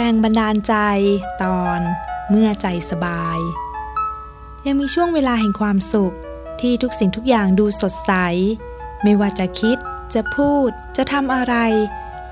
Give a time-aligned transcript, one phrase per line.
[0.00, 0.74] แรงบันดาลใจ
[1.42, 1.80] ตอน
[2.30, 3.38] เมื่อใจสบาย
[4.66, 6.14] ยังมีช่วงเวลาแห่งความสุข
[6.60, 8.12] ที่ทุกสิ่งทุกอย่างดูสดใส
[9.02, 9.76] ไม่ว่าจะคิด
[10.14, 11.54] จะพูด จะทำอะไร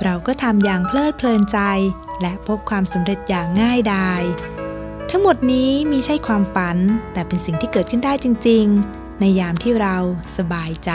[0.02, 1.58] เราก็ทำอย่างเพลิดเพลินใจ
[2.20, 4.22] และพบความสำเร็จอย่างง่ายดาย
[5.10, 6.76] ทั้งหมดนี้มีใช่ความฝัน
[7.12, 9.96] แต่เป็นสิ่งที่เกิดขึ้นได้จริง ๆ ในยามที่เรา
[10.36, 10.92] สบายใจ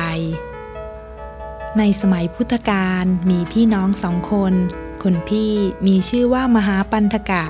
[1.78, 4.56] ในสมัยพุทธกาลมีพี่น้องสองคน
[5.04, 5.54] คนพี่
[5.88, 7.44] มีชื่อว่ามหาปันธกะ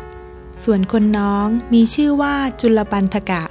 [0.64, 3.44] ส่วนคนน้องมีชื่อว่าจุลปันธกะ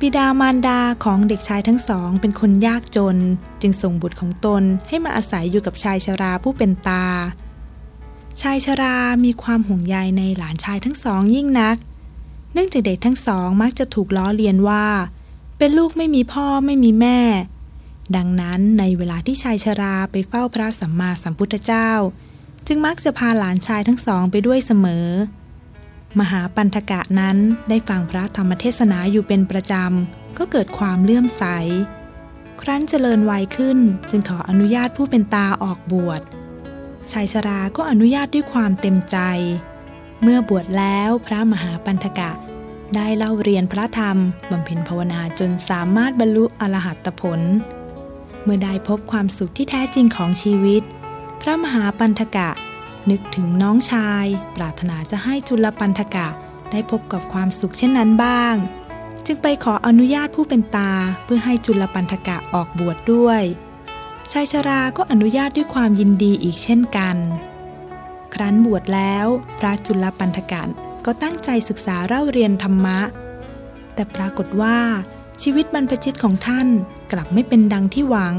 [0.00, 3.16] บิดามารดาของเด็กชายทั้งสอง เป็นคนยากจน
[3.60, 7.06] จึงส่งบุตรของตนให้มาอาศัยอยู่กับชายชราผู้เป็นตา
[8.42, 11.76] ชายชรามีความห่วงใยในหลานชายทั้งสองยิ่งนัก
[12.52, 14.86] เนื่องจากเด็กทั้งสองมักจะถูกล้อเลียนว่า
[15.58, 17.20] เป็นลูกไม่มีพ่อไม่มีแม่
[18.16, 21.90] ดังนั้นในเวลาที่ชายชราไปเฝ้าพระสัมมาสัมพุทธเจ้า
[22.66, 25.08] จึงมักจะพาหลานชายทั้งสองไปด้วยเสมอ
[26.20, 27.36] มหาปันธกะนั้น
[27.68, 31.44] ได้ฟังพระธรรมเทศนาอยู่เป็นประจำ ก็เกิดความเลื่อมใส
[32.60, 33.78] ครั้นเจริญวัยขึ้น
[34.10, 36.20] จึงขออนุญาตผู้เป็นตาออกบวช
[37.12, 39.18] ชายชราก็อนุญาตด้วยความเต็มใจ
[40.22, 42.30] เมื่อบวชแล้วพระมหาปันธกะ
[42.94, 44.16] ได้เล่าเรียนพระธรรม
[44.50, 47.40] บำเพ็ญภาวนาจนสามารถบรรลุอรหัตผล
[48.42, 50.82] เมื่อได้พบความสุขที่แท้จริงของชีวิต
[51.40, 52.48] พระมหาปันธกะ
[53.10, 56.28] นึกถึงน้องชาย ปรารถนาจะให้จุลปันธกะ
[56.70, 58.54] ได้พบกับความสุขเช่นนั้นบ้าง
[59.26, 60.92] จึงไปขออนุญาตผู้เป็นตา
[61.24, 63.42] เพื่อให้จุลปันธกะออกบวชดด้วย
[64.32, 67.16] ชายชราก็อนุญาตด้วยความยินดีอีกเช่นกัน
[68.34, 69.26] ครั้นบวชแล้ว
[69.58, 70.62] พระจุลปันธกะ
[71.04, 73.00] ก็ตั้งใจศึกษาเล่าเรียนธรรมะ
[73.94, 74.78] แต่ปรากฏว่า
[75.42, 76.68] ชีวิตบรรพชิตของท่าน
[77.12, 78.36] กลับไม่เป็นดังที่หวัง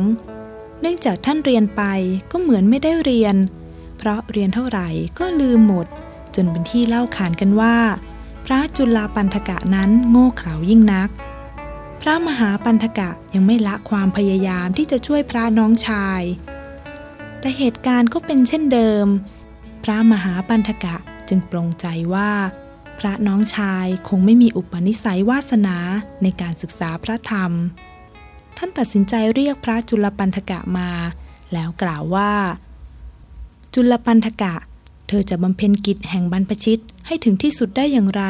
[0.82, 1.84] เนื่องจากท่านเรียนไป
[2.32, 3.36] ก็เหมือนไม่ได้เรียน
[3.98, 4.88] เพราะเรียนเท่าไหร่
[5.20, 5.88] ก็ลืมหมด
[6.36, 7.78] จนเป็นที่เล่าขานกันว่า
[8.46, 11.10] พระจุลปันธกะนั้นโง่เขลายิ่งนัก
[12.02, 16.22] พระมหาปันธกะยังไม่ละความพยายามที่จะช่วยพระน้องชาย
[17.40, 19.08] แต่เหตุการณ์ก็เป็นเช่นเดิม
[19.84, 20.96] พระมหาปันธกะ
[21.30, 22.32] จึงปรงใจว่า
[23.00, 25.78] พระน้องชายคงไม่มีอุปนิสัยวาสนา
[26.24, 27.52] ในการศึกษาพระธรรม
[28.58, 30.90] ท่านตัดสินใจเรียกพระจุลปันธกะมา
[31.54, 32.32] แล้วกล่าวว่า
[33.74, 34.56] จุลปันธกะ
[35.08, 38.24] เธอจะบำเพ็ญกิจแห่งบรรพชิตให้ถึงที่สุดได้อย่างไร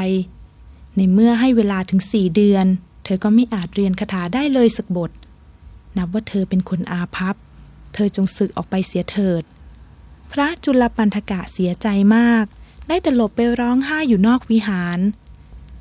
[0.95, 2.65] ในเมื่อให้เวลาถึงสี่เดือน
[3.03, 5.11] เธอก็ไม่อาจเรียนคาถาได้เลยสักบท
[5.97, 7.35] นับว่าเธอเป็นคนอาภัพ
[7.93, 9.43] เธอจงสึกออกไปเสียเถิด
[10.31, 12.45] พระจุลปันธกะเสียใจมาก
[12.87, 14.99] ได้แต่หลบไปร้องไห้อยู่นอกวิหาร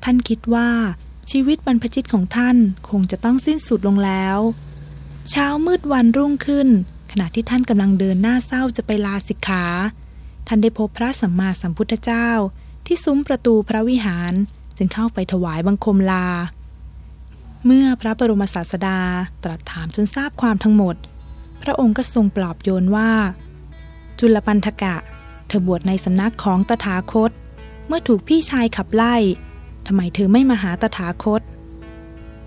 [0.03, 0.69] ท่านคิดว่า
[1.31, 2.57] ชีวิตบรรพชิตของท่าน
[2.89, 4.37] คงจะต้องสิ้นสุดลงแล้ว
[5.29, 6.67] เช้ามืดวันรุ่งขึ้น
[7.11, 9.65] ขณะที่ท่านกำลังเดินหน้าเศร้าจะไปลาสิกขา
[10.47, 12.29] ท่านได้พบพระสัมมาสัมพุทธเจ้า
[12.85, 14.33] ที่ซุ้มประตูพระวิหาร
[14.77, 16.27] จึงเข้าไปถวายบังคมลา
[17.65, 18.99] เมื่อพระบรมศาสดา
[19.43, 20.95] ตรัสถามจนทราบความทั้งหมด
[21.63, 23.11] พระองค์ก็ทรงปลอบโยนว่า
[24.19, 24.95] จุลปันธกะ
[25.47, 27.31] เธอบวชในสำนักของตถาคต
[27.87, 29.15] เมื่อถูกพี่ชายขับไล่
[29.87, 31.41] ทำไมเธอไม่มาหาตถาคต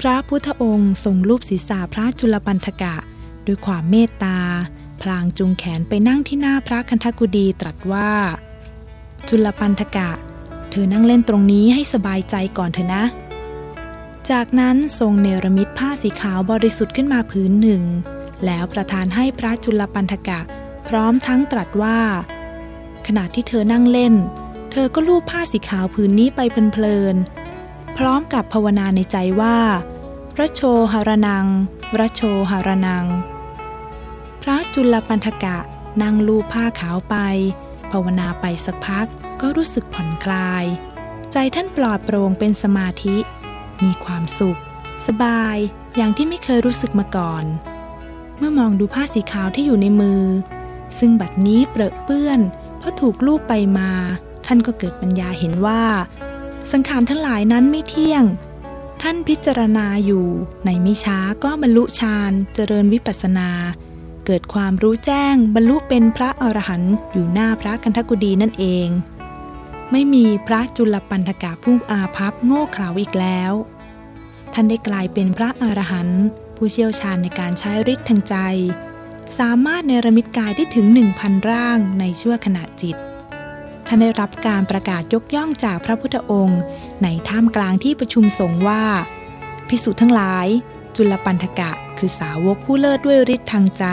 [0.01, 2.95] พระพุทธองค์ทรงรูปศีรษะพระจุลปันธกะ
[3.47, 4.39] ด้วยความเมตตา
[5.03, 8.11] พลางจุงแขนไปนั่งที่หน้าพระคันธกุดีตรัสว่า
[9.29, 10.11] จุลปันธกะ
[10.71, 13.05] เธอนั่งเล่นตรงนี้ให้สบายใจก่อนเถอะนะ
[14.31, 17.83] จากนั้นทรงเนรมิตผ้าสีขาวบริสุทธิ์ขึ้นมาผืนหนึ่ง
[18.45, 20.41] แล้วประทานให้พระจุลปันธกะ
[20.89, 21.99] พร้อมทั้งตรัสว่า
[23.07, 24.15] ขณะที่เธอนั่งเล่น
[24.71, 26.41] เธอก็ลูบผ้าสีขาวผืนนี้ไป
[26.73, 29.59] เพลินๆ พร้อมกับภาวนาในใจว่า
[30.35, 30.61] พระโช
[30.93, 31.47] หรนัง
[31.93, 33.07] พระโชหรนัง
[34.43, 35.59] พระจุลปันธกะ
[36.03, 37.17] นั่งลูบผ้าขาวไป
[37.91, 39.07] ภาวนาไปสักพัก
[39.41, 40.65] ก็รู้สึกผ่อนคลาย
[41.33, 43.17] ใจท่านปลอดโปร่งเป็นสมาธิ
[43.85, 44.61] มีความสุข
[45.07, 45.57] สบาย
[45.97, 47.45] อย่างที่ไม่เคยรู้สึกมาก่อน
[48.37, 50.23] เมื่อมองดูผ้าสีขาวที่อยู่ในมือ
[50.99, 52.41] ซึ่งบัดนี้เปรอะเปื้อน
[52.79, 53.91] เพราะถูกลูบไปมา
[54.53, 55.83] ท่านก็เกิดปัญญาเห็นว่า
[56.73, 58.25] สังขารทั้งหลายนั้นไม่เที่ยง
[59.03, 60.27] ท่านพิจารณาอยู่
[60.67, 63.51] ในมิช้าก็บรรลุฌานเจริญวิปัสสนา
[64.27, 68.89] เกิดความรู้แจ้งบรรลุเป็นพระอรหันต์อยู่หน้าพระกันทกุดีนั่นเอง
[69.91, 73.53] ไม่มีพระจุลปันธกะผู้อาภัพโง่เขลาอีกแล้ว
[74.53, 76.23] ท่านได้กลายเป็นพระอรหันต์
[76.57, 78.37] ผู้เชี่ยวชาญในการใช้ฤทธิ์ทางใจ
[79.39, 82.97] สามารถเนรมิตกายได้ถึงหนึ่งพันร่างในชั่วขณะจิต
[83.93, 86.61] ท่านได้รับการประกาศยกย่องจากพระพุทธองค์
[87.03, 88.85] ในท่ามกลางที่ประชุมสงฆ์ว่า
[89.69, 90.47] พิสุทั้งหลาย
[90.97, 93.85] จุลปันธกะคือสาวกผู้เลิศด้วยฤทธิ์ทางใจ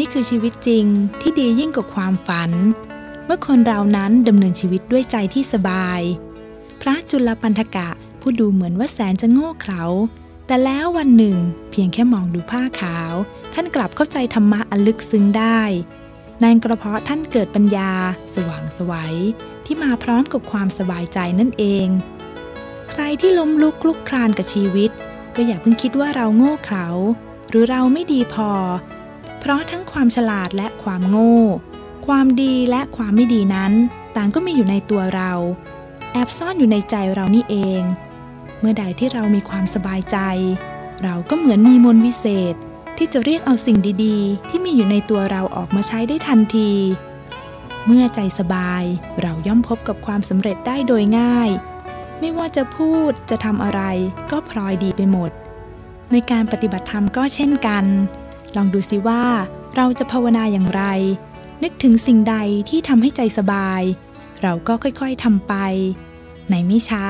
[0.00, 0.86] นี่คือชีวิตจริง
[1.20, 2.50] ที่ดียิ่งกว่าความฝัน
[3.24, 6.00] เมื่อคนเรานั้นดำเนินชีวิตด้วยใจที่สบาย
[6.80, 7.88] พระจุลปันธกะ
[8.20, 9.82] ผู้ดูเหมือนว่าแสนจะโง่เขลา
[10.46, 11.36] แต่แล้ววันหนึ่ง
[11.70, 13.14] เพียงแค่มองดูผ้าขาว
[13.54, 15.60] ท่านกลับเข้าใจธรรมะอันลึกซึ้งได้
[16.42, 17.92] นั่นกระเพาะท่านเกิดปัญญา
[18.34, 19.16] สว่างสวัย
[19.66, 21.86] ที่มาพร้อมกับความสบายใจนั่นเอง
[22.90, 24.90] ใครที่ล้มลุกคลุกคลานกับชีวิต
[25.34, 26.86] ก็อย่าเพิ่งคิดว่าเราโง่เขลา
[27.48, 28.50] หรือเราไม่ดีพอ
[29.40, 31.38] เพราะทั้งความฉลาดและความโง่
[32.06, 33.72] ความดีและความไม่ดีนั้น
[34.16, 35.32] ต่างก็มีอยู่ในตัวเรา
[36.12, 37.82] แอบซ่อนอยู่ในใจเรานี่เอง
[38.60, 40.18] เมื่อใดที่เรามีความสบายใจ
[41.02, 42.54] เราก็เหมือนมีมนวิเศษ
[42.96, 46.72] ที่จะเรียกเอาสิ่งดีๆ ที่มีอยู่ในตัวเราออกมาใช้ได้ทันที
[47.86, 48.82] เมื่อใจสบาย
[49.20, 51.50] เราย่อมพบกับความสำเร็จได้โดยง่าย
[52.18, 53.82] ไม่ว่าจะพูดจะทำอะไร
[54.30, 55.30] ก็พลอยดีไปหมด
[56.12, 57.84] ในการปฏิบัติธรรมก็เช่นกัน
[58.56, 59.24] ลองดูสิว่า
[59.76, 60.82] เราจะภาวนาอย่างไร
[61.62, 62.36] นึกถึงสิ่งใด
[62.68, 63.82] ที่ทำให้ใจสบาย
[64.42, 65.54] เราก็ค่อยๆทำไป
[66.50, 67.04] ในไม่ช้า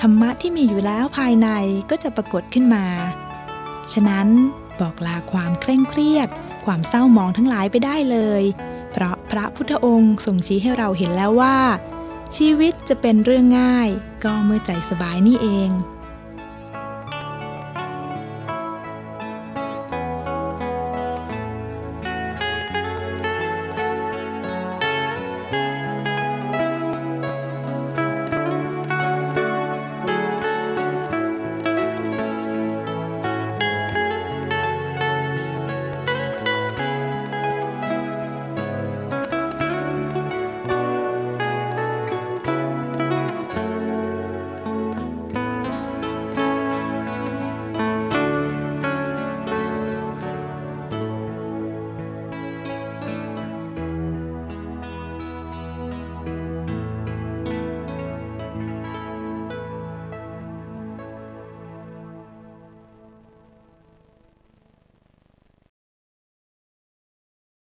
[0.00, 1.48] ธรรมะที่มีอยู่แล้วภายใน
[1.90, 2.86] ก็จะปรากฏขึ้นมา
[3.92, 4.28] ฉะนั้น
[4.80, 6.28] บอกลาความเคร่งเครียด
[6.64, 8.42] ความเศร้าหมองทั้งหลายไปได้เลย
[8.92, 11.56] เพราะพระพุทธองค์ทรงชี้ให้เราเห็นแล้วว่า
[12.36, 13.88] ชีวิตจะเป็นเรื่องง่าย
[14.24, 15.70] ก็เมื่อใจสบายนี่เอง